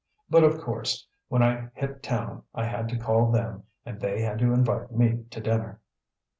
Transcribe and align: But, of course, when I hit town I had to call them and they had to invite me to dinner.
But, 0.31 0.43
of 0.43 0.59
course, 0.59 1.05
when 1.27 1.43
I 1.43 1.69
hit 1.75 2.01
town 2.01 2.41
I 2.55 2.65
had 2.65 2.89
to 2.89 2.97
call 2.97 3.29
them 3.31 3.65
and 3.85 4.01
they 4.01 4.19
had 4.23 4.39
to 4.39 4.51
invite 4.51 4.91
me 4.91 5.25
to 5.29 5.39
dinner. 5.39 5.79